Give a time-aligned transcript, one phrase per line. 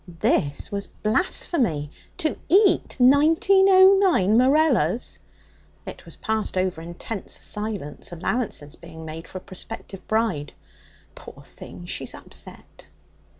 [0.19, 1.91] This was blasphemy.
[2.17, 5.19] To eat 1909 Morellas!
[5.85, 10.53] It was passed over in tense silence, allowances being made for a prospective bride.
[11.13, 11.85] 'Poor thing!
[11.85, 12.87] she's upset.'